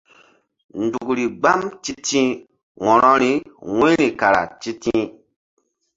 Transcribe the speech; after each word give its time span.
Nzukri 0.83 1.23
mgbam 1.29 1.61
ti̧ti̧h 1.83 2.29
wo̧rori 2.83 3.31
wu̧yri 3.77 4.07
kara 4.19 4.43
ti̧ti̧h. 4.61 5.03